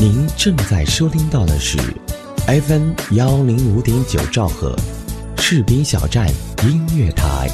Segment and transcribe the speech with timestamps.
[0.00, 1.76] 您正在收听到的是
[2.46, 4.76] FM 幺零五点九兆赫，
[5.38, 6.28] 士兵小站
[6.62, 7.50] 音乐台。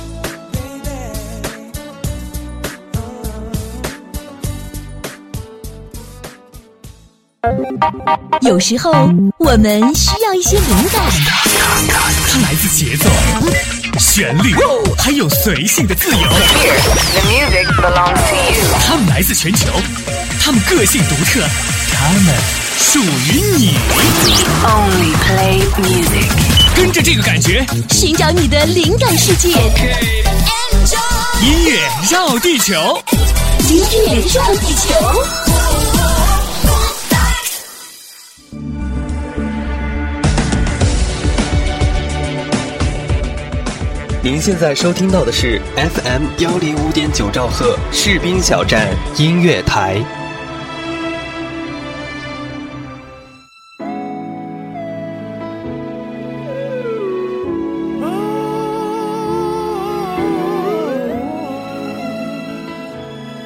[8.42, 8.92] 有时候
[9.38, 11.10] 我们需要一些灵感，
[12.28, 13.08] 它来自节奏、
[13.98, 14.54] 旋律，
[14.98, 16.16] 还有随性的自由。
[16.18, 18.78] The music belongs to you.
[18.86, 19.66] 它们来自全球，
[20.40, 21.40] 他们个性独特，
[21.92, 22.34] 他们
[22.78, 23.76] 属于你。
[24.64, 26.28] Only play music.
[26.74, 29.48] 跟着这个感觉，寻找你的灵感世界。
[31.42, 31.80] 音乐
[32.10, 33.02] 绕地球。
[33.68, 35.43] 音乐绕地球。
[44.24, 48.88] 您现在收听到的是 FM 幺零五点九兆赫士兵小站
[49.18, 50.02] 音乐台。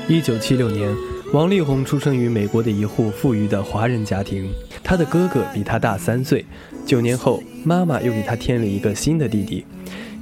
[0.06, 0.88] 一九七六年，
[1.32, 4.48] 王力宏出生于美国的一户富裕的华人家庭。
[4.84, 6.46] 他的哥哥比他大三岁。
[6.86, 9.66] 九年后，妈妈又给他添了一个新的弟弟，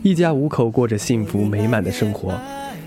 [0.03, 2.33] 一家五口过着幸福美满的生活。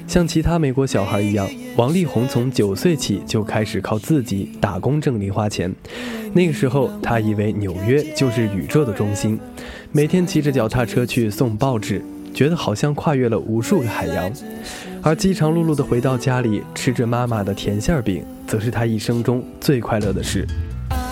[0.08, 5.72] 像其他美国小孩一样，王力宏从九岁起就开始靠自己打工挣零花钱。
[6.34, 9.40] 那个时候，他以为纽约就是宇宙的中心，
[9.92, 14.32] 每天骑着脚踏车去送报纸，觉得好像跨越了无数个海洋。
[15.04, 20.48] 而饥肠辘辘地回到家里，吃着妈妈的甜馅饼，则是他一生中最快乐的事。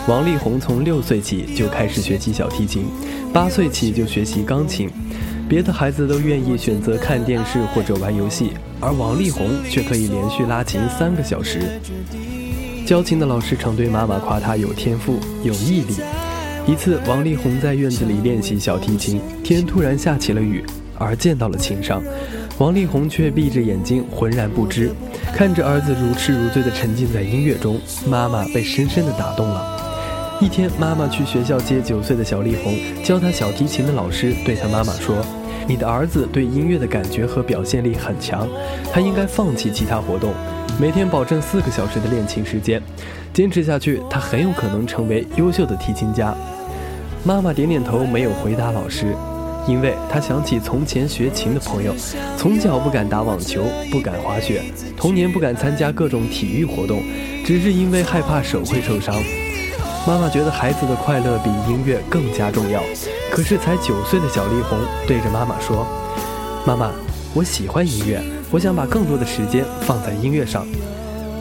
[0.07, 2.85] 王力宏从六岁起就开始学习小提琴，
[3.31, 4.89] 八岁起就学习钢琴。
[5.49, 11.79] 别的孩子都愿意选择看电视或者玩游戏，而王力宏却可以连续拉琴三个小时。
[12.85, 15.95] 教琴的老师常对妈妈夸他有天赋、有毅力。
[16.65, 20.65] 一次，王力宏在院子里练习小提琴，天突然下起了雨，
[20.97, 22.03] 而溅到了琴上。
[22.57, 24.91] 王力宏却闭着眼睛，浑然不知，
[25.33, 29.86] 看着儿子如痴如醉地沉浸在音乐中，妈妈被深深地打动了。
[30.39, 35.15] 一天，妈妈去学校接九岁的小丽红，教她小提琴的老师对她妈妈说
[35.67, 38.47] ：“你的儿子对音乐的感觉和表现力很强，
[38.93, 40.31] 他应该放弃其他活动，
[40.79, 42.79] 每天保证四个小时的练琴时间，
[43.33, 46.35] 坚持下去，他很有可能成为优秀的提琴家。”
[47.25, 49.15] 妈妈点点头，没有回答老师。
[49.67, 51.93] 因为他想起从前学琴的朋友，
[52.37, 54.61] 从小不敢打网球，不敢滑雪，
[54.95, 57.01] 童年不敢参加各种体育活动，
[57.43, 59.13] 只是因为害怕手会受伤。
[60.07, 62.81] 妈妈觉得孩子的快乐比音乐更加重要。
[63.29, 65.85] 可是才九岁的小丽红对着妈妈说
[66.65, 66.93] ：“妈妈，
[67.33, 70.65] 我喜欢音乐，我想把更多的时间放在音乐上。”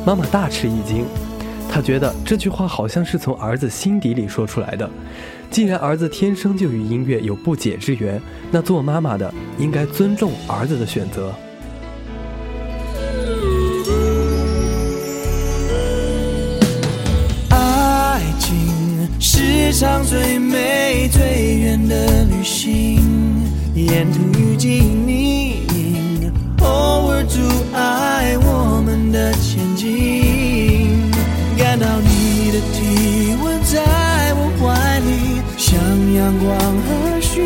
[0.04, 1.06] 妈妈大吃一惊，
[1.70, 4.90] 她觉得这句话好像是从儿子心底里说出来的。
[5.48, 11.32] 既然儿子天生就与音乐有不解之缘，那做妈妈的应该尊重儿子的选择。
[19.66, 23.02] 是场最美最远的旅行，
[23.74, 27.40] 沿途遇见你，偶尔阻
[27.74, 31.10] 碍我们的前进。
[31.58, 33.82] 感到你的体温在
[34.34, 35.74] 我怀里，像
[36.14, 36.56] 阳光
[36.86, 37.42] 和煦，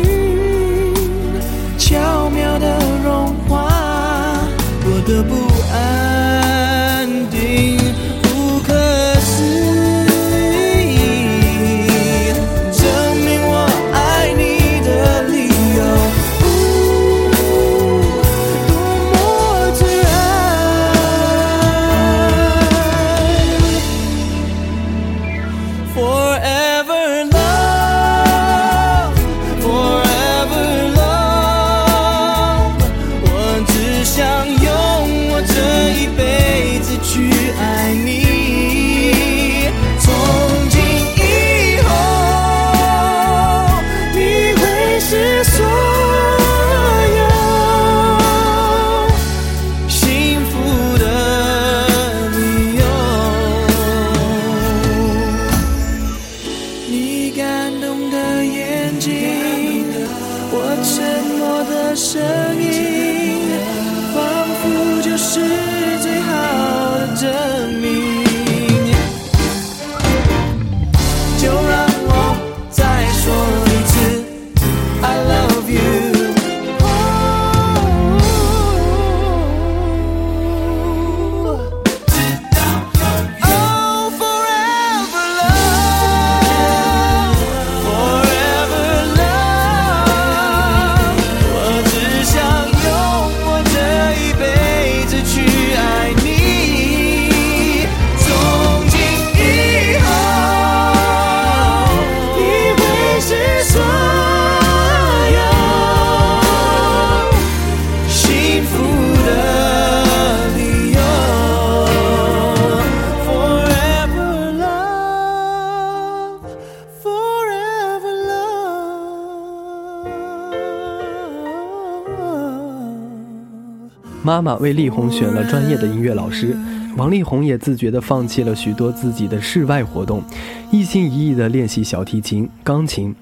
[124.31, 126.55] 妈妈为力宏选了专业的音乐老师，
[126.95, 130.23] 王力宏也自觉地放弃了许多自己的室外活动，
[130.71, 133.13] 一心一意地练习小提琴、钢琴。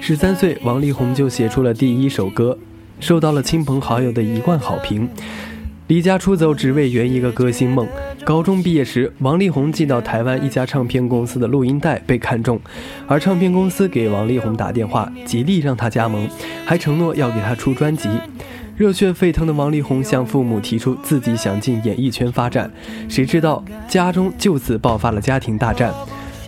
[0.00, 2.56] 十三岁，王力宏就写出了第一首歌，
[3.00, 5.08] 受到了亲朋好友的一贯好评。
[5.88, 7.88] 离家出走，只为圆一个歌星梦。
[8.24, 12.60] 高中毕业时，王力宏寄到台湾一家唱片公司的录音带被看中，
[13.08, 16.28] 而唱片公司给王力宏打电话，极力让他加盟，
[16.64, 18.08] 还承诺要给他出专辑。
[18.82, 22.68] 热血沸腾的王力宏向父母提出自己想进演艺圈发展，
[23.08, 25.94] 谁知道家中就此爆发了家庭大战。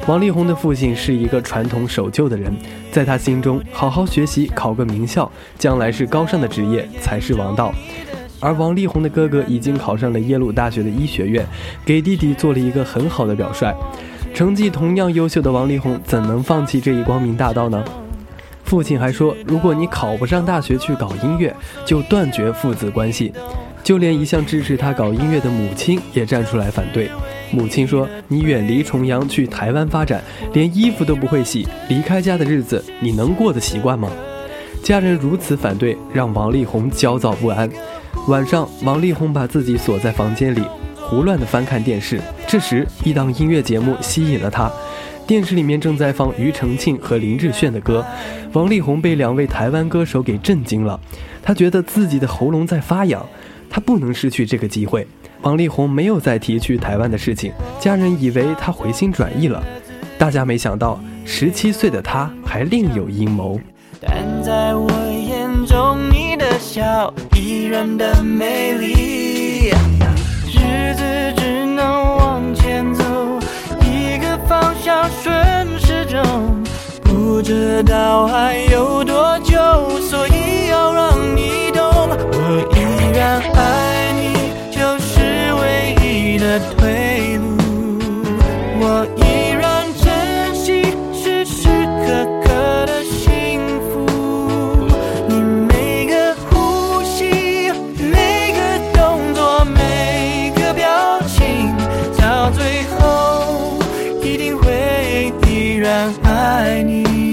[0.08, 2.52] 王力宏的父亲是一个传统守旧的人，
[2.90, 7.72] 在他心中，好好学习，考个名校，将来是高尚的职业才是王道。
[8.40, 11.46] 而王力宏的哥哥已经考上了耶鲁大学的医学院，
[11.84, 13.72] 给弟弟做了一个很好的表率。
[14.34, 17.84] 成绩同样优秀的王力宏怎能放弃这一光明大道呢？
[18.74, 21.54] 父亲还说，如果你考不上大学去搞音乐，
[21.84, 23.32] 就断绝父子关系。
[23.84, 27.08] 就连一向支持他搞音乐的母亲也站出来反对。
[27.52, 30.20] 母亲说：“你远离重阳去台湾发展，
[30.52, 34.10] 连衣服都不会洗，离开家的日子你能过得习惯吗？”
[34.82, 37.70] 家人如此反对，让王力宏焦躁不安。
[38.26, 40.62] 晚上，王力宏把自己锁在房间里，
[40.96, 42.20] 胡乱地翻看电视。
[42.48, 44.68] 这时，一档音乐节目吸引了他。
[45.26, 48.04] 电视里面正在放庾澄庆和林志炫的歌，
[48.52, 51.00] 王力宏被两位台湾歌手给震惊了。
[51.42, 53.24] 他觉得自己的喉咙在发痒，
[53.70, 55.06] 他不能失去这个机会。
[55.42, 59.62] 王力宏没有再提去台湾的事情，家人以为他回心转意了。
[60.18, 63.60] 大家没想到，十七岁的他还另有阴谋。
[64.00, 69.70] 但在我眼中，你的笑依然的美丽。
[70.56, 71.02] 日子
[74.48, 76.22] 方向顺时钟，
[77.02, 79.58] 不知道还有多久，
[80.00, 87.53] 所以要让你懂，我依然爱你，就是唯一的退路。
[105.46, 107.23] 依然爱你。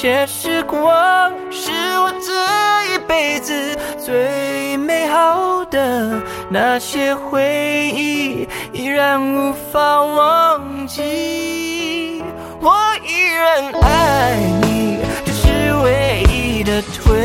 [0.00, 12.22] 些时光是我这一辈子最美好的，那些回忆依然无法忘记。
[12.60, 17.17] 我依然爱你，这是唯一的退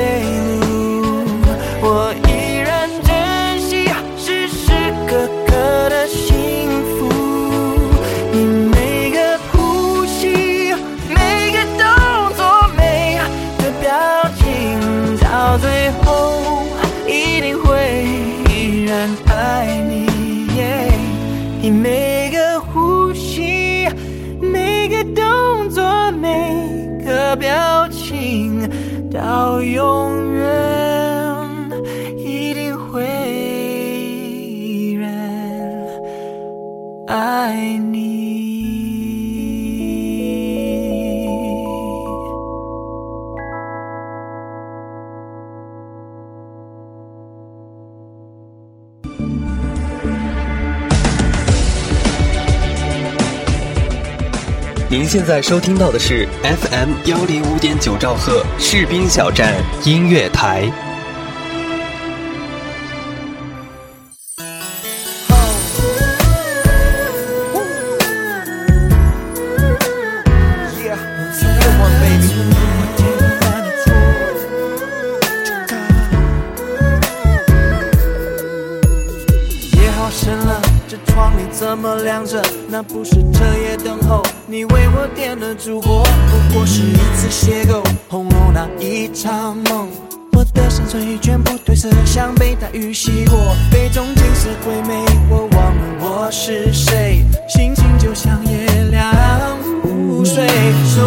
[54.93, 59.51] 您现在收听到的是 FM 幺零五点九兆赫士兵小站
[59.83, 60.92] 音乐台。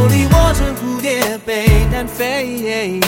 [0.07, 3.01] 手里握着蝴蝶杯，单飞，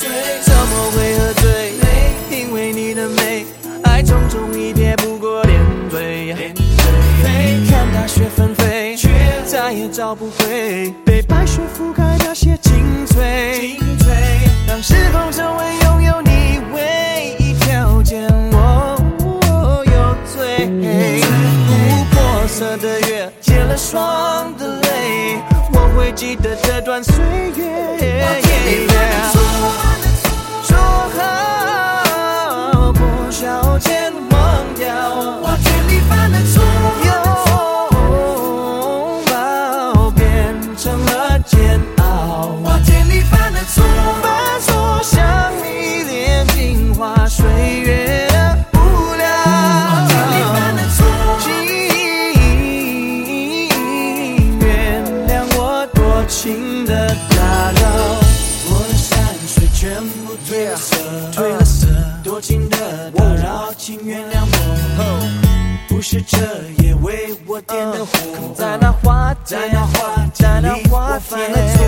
[0.00, 0.48] this out.
[0.48, 1.72] 怎么会喝醉？
[2.30, 3.44] 因为你的美，
[3.84, 5.60] 爱匆匆一瞥，不过点
[5.90, 6.36] 缀。
[7.68, 9.08] 看大雪纷飞，却
[9.46, 13.76] 再也找不回被白雪覆盖那些精粹。
[14.66, 18.22] 让时空成为拥有你唯一条件，
[18.52, 20.68] 我有罪。
[20.68, 21.70] 琥
[22.12, 25.38] 珀色的月，结了霜的泪，
[25.72, 27.14] 我会记得这段岁
[27.56, 29.37] 月。
[30.64, 30.76] 说
[31.16, 31.18] 好
[32.92, 34.34] 破晓前忘
[34.76, 34.86] 掉，
[35.42, 36.62] 把天里般的错
[37.04, 37.10] 拥
[39.26, 40.20] 抱变
[40.76, 42.02] 成了煎熬，
[42.64, 43.82] 把天里般的错
[44.22, 45.18] 反锁向
[45.62, 47.44] 你炼精华岁
[47.80, 48.76] 月的无
[49.16, 50.98] 聊，把天里般的错
[51.40, 51.46] 请
[54.60, 54.66] 原
[55.28, 55.58] 谅我
[55.94, 56.92] 多情的
[63.88, 65.00] 请原谅我。
[65.88, 66.36] 不是这
[66.82, 71.82] 夜为我点的火，在那花在那花在那花我犯了错。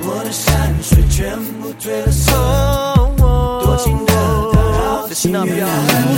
[0.00, 2.32] 我的山水全部褪了色，
[3.62, 4.14] 多情的
[4.54, 6.09] 打扰，请原谅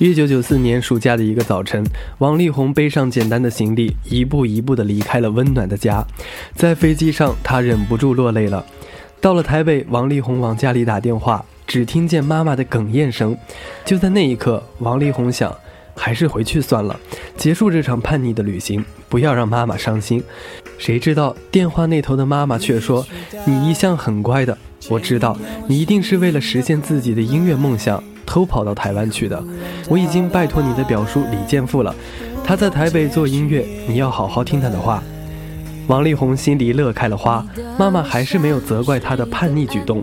[0.00, 1.84] 一九九四年暑假的一个早晨，
[2.20, 6.02] 王力宏背上简单的行李，一步一步地离开了温暖的家。
[6.54, 8.64] 在飞机上，他忍不住落泪了。
[9.20, 13.36] 到了台北，王力宏往家里打电话，只听见妈妈的哽咽声。
[13.84, 15.54] 就在那一刻，王力宏想，
[16.00, 16.98] 还是回去算了，
[17.36, 20.24] 结束这场叛逆的旅行，不要让妈妈伤心。
[20.78, 23.06] 谁知道电话那头的妈妈却说
[23.44, 24.56] ：“你一向很乖的，
[24.88, 25.36] 我知道
[25.68, 29.42] 你一定是为了实现自己的音乐梦想。”偷跑到台湾去的，
[29.88, 31.92] 我已经拜托你的表叔李健富了，
[32.44, 35.02] 他在台北做音乐，你要好好听他的话。
[35.88, 37.44] 王力宏心里乐开了花，
[37.76, 40.00] 妈妈还是没有责怪他的叛逆举动。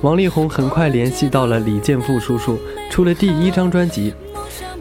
[0.00, 2.58] 王力宏很快联系到了李健富叔叔，
[2.90, 4.12] 出了第一张专辑。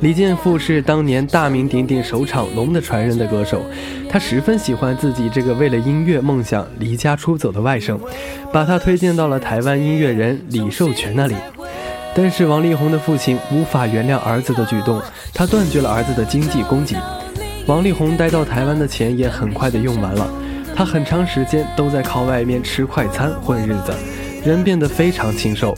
[0.02, 3.64] 李健富是当年大名鼎鼎首场《龙的传人》的歌手，
[4.10, 8.00] 他十分喜欢自己这个为了音乐梦想离家出走的外甥，
[8.52, 11.36] 把他推荐到了台湾音乐人李寿全那里。
[12.14, 15.02] 但是王力宏的父亲无法原谅儿子的举动，
[15.34, 16.98] 他断绝了儿子的经济供给。
[17.68, 20.28] 王力宏待到台湾的钱也很快的用完了，
[20.76, 23.94] 他很长时间都在靠外面吃快餐混日子，
[24.44, 25.78] 人变得非常清瘦。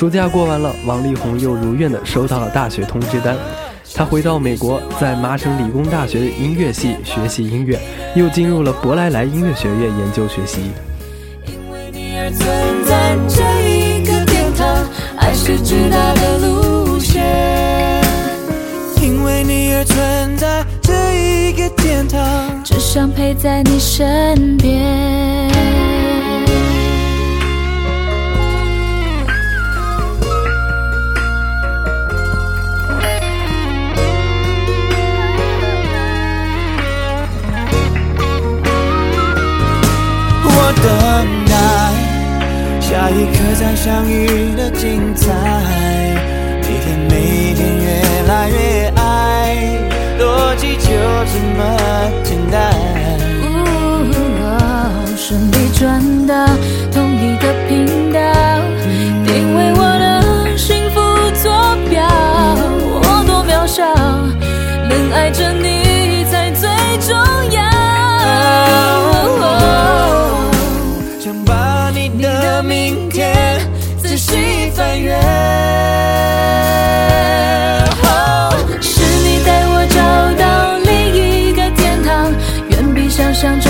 [0.00, 3.36] 暑假过完了，王力宏又如愿的收到了大学通知单，
[3.94, 7.78] 他回到美国，在麻省理工大学的音乐系学习音乐，
[8.14, 10.70] 又进入了伯莱莱音乐学院研究学习。
[11.44, 14.66] 因为你而存在这一个天堂，
[15.18, 17.22] 爱是直达的路线。
[19.02, 25.59] 因为你而存在这一个天堂，只想陪在你身边。
[43.12, 45.26] 一刻在相遇的精彩，
[46.62, 47.86] 每天每天越
[48.28, 49.78] 来越爱，
[50.18, 50.88] 逻辑就
[51.26, 51.58] 这么
[52.22, 52.58] 简单。
[53.42, 53.46] 哦
[55.16, 55.80] 顺利转
[56.26, 56.34] 到
[56.92, 57.99] 同一个频道
[74.90, 75.14] 细翻阅。
[78.80, 80.00] 是你带我找
[80.42, 82.32] 到另一个天堂，
[82.70, 83.69] 远比想象中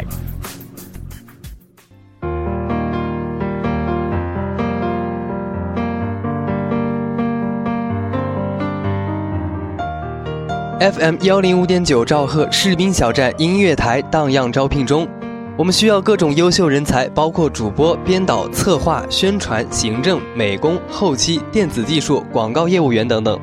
[10.81, 15.07] FM 幺零五点九兆赫士兵小站音乐台荡漾招聘中，
[15.55, 23.39] 我们需要各种优秀人才，包括主播、编导、策划、宣传、行政、美工、后期、电子技术、广告业务员等等。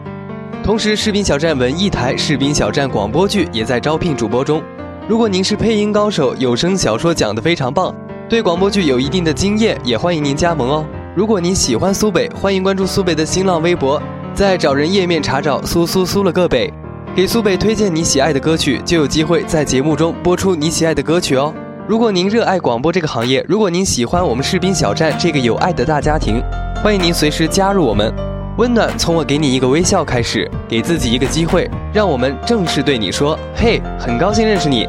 [0.64, 4.60] 同时，士兵小站文艺台、士兵小站广播剧也在招聘主播中。
[5.08, 7.94] 如果您是配音高手，有声小说讲得非常棒，
[8.28, 10.84] 对广播剧有一定的经验，也欢迎您加盟哦。
[11.14, 14.02] 如果您喜欢苏北，欢迎关注苏北的新浪微博，
[14.34, 16.68] 在找人页面查找“苏苏苏了个北”。
[17.14, 21.52] 给苏北推荐你喜爱的歌曲，就有机会在节目中播出你喜爱的歌曲哦。
[21.88, 26.40] 如果您热爱广播这个行业，如果您喜欢我们士兵小站这个有爱的大家庭，
[26.82, 28.12] 欢迎您随时加入我们。
[28.56, 34.86] 温暖从我给你一个微笑开始，给自己一个机会，让我们正式对你说：“嘿，很高兴认识你。”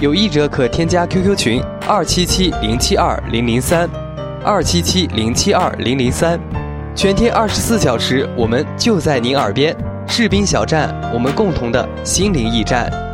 [0.00, 3.88] 有意者可添加 QQ 群二七七零七二零零三，
[4.44, 6.40] 二七七零七二零零三，
[6.94, 9.76] 全天二十四小时，我们就在您耳边。
[10.08, 13.05] 士兵小站，我们共同的心灵驿站。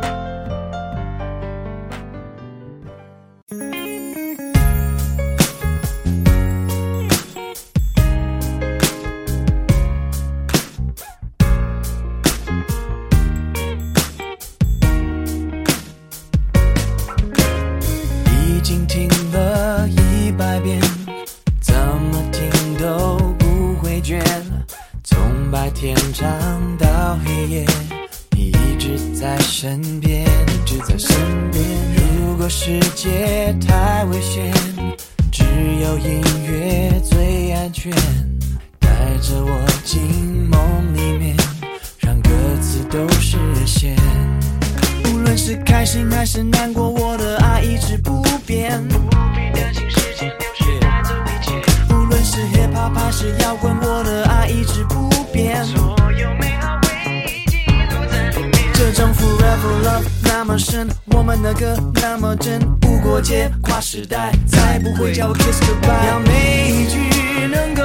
[45.83, 48.81] 开心还是难过，我的爱一直不变。
[48.87, 55.61] 不必担心时间流逝，带着理解无论是 hip hop 还是摇滚，我的爱一直不变。
[55.65, 57.57] 所有美好回忆记
[57.91, 66.07] 录在里面这种 forever love 那么深，我们的歌那么真，无国界，跨时代，再不会叫我 kiss goodbye。
[66.07, 66.97] 要每一句
[67.47, 67.83] 能够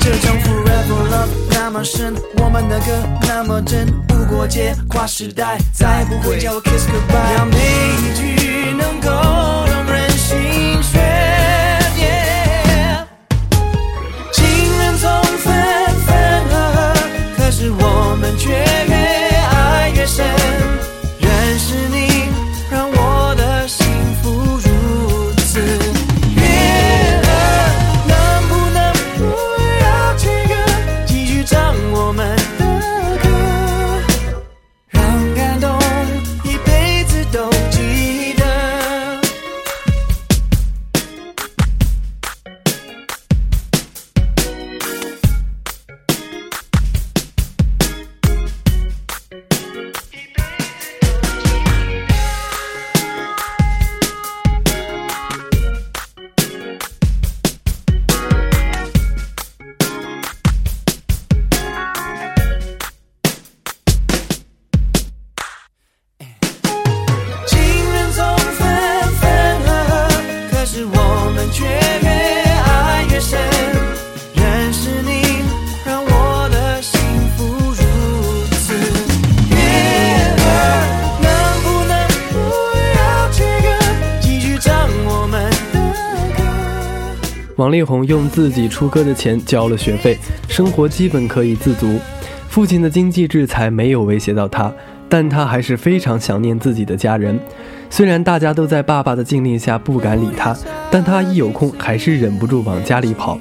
[0.00, 2.86] 这种 forever love 那么深，我们的歌
[3.22, 7.36] 那么真，无国界，跨时代，再不会叫我 kiss goodbye。
[7.38, 9.10] 要每一句能够
[9.66, 11.00] 动人心弦。
[11.96, 13.04] yeah
[14.32, 14.44] 情
[14.78, 15.52] 人总分
[16.04, 16.14] 分
[16.50, 16.92] 合合，
[17.36, 18.50] 可是我们却
[87.82, 87.92] 歌？
[87.92, 90.16] 王力宏用自己出歌的钱交了学费，
[90.48, 91.98] 生活基本可以自足。
[92.48, 94.72] 父亲的经济制裁没有威胁到他，
[95.08, 97.38] 但他还是非常想念自己的家人。
[97.90, 100.56] 虽然大家都在爸爸的禁令下不敢理他，
[100.90, 103.38] 但他一有空还是忍不住往家里跑，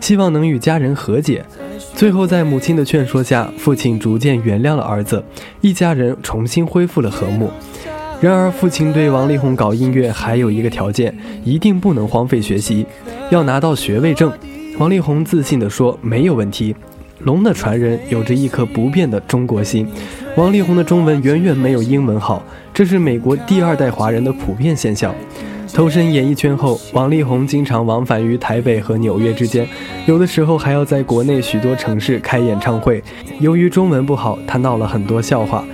[0.00, 1.44] 希望能与家人和解。
[1.94, 5.22] 最后，在母亲的劝说下，父亲逐渐原谅了儿子，
[5.60, 7.50] 一家人重新恢复了和睦。
[8.20, 12.86] 然而，父亲对王力宏搞音乐还有一个条件，一定不能荒废学习，
[13.30, 14.32] 要拿到学位证。
[14.78, 16.74] 王力宏自信地说：“没有问题。”
[17.20, 19.86] 龙的传人有着一颗不变的中国心。
[20.36, 25.14] 王力宏的中文远远没有英文好，这是美国第二代华人的普遍现象。
[25.72, 29.66] 投身演艺圈后，王力宏经常往返于台北和纽约之间，
[30.06, 33.02] 有的时候还要在国内许多城市开演唱会。
[33.40, 35.64] 由于中文不好，他闹了很多笑话。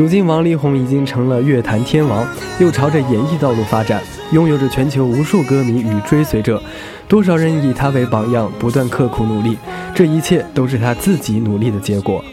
[0.00, 2.26] 如今，王力宏已经成了乐坛天王，
[2.58, 6.58] 又朝着演艺道路发展，拥有着全球无数歌迷与追随者。
[7.06, 9.58] 多少人以他为榜样，不断刻苦努力，
[9.94, 12.24] 这一切都是他自己努力的结果。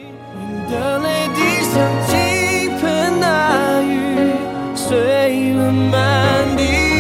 [5.92, 6.97] 满地，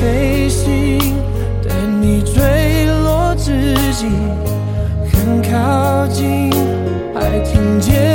[0.00, 0.98] 飞行，
[1.66, 4.06] 带你坠落之际，
[5.10, 6.50] 很靠近，
[7.14, 8.07] 还听见。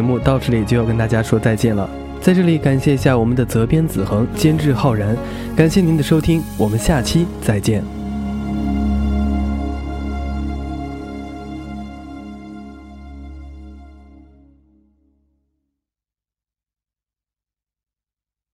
[0.00, 1.86] 节目到这里就要跟大家说再见了。
[2.22, 5.14] 在这里感谢一下我们的责编子恒监制浩然
[5.54, 7.99] 感谢您的收听我们下期再见。